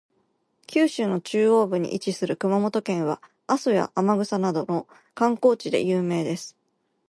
[0.65, 6.57] 九州の中央部に位置する熊本県は、阿蘇や天草などの観光地で有名です。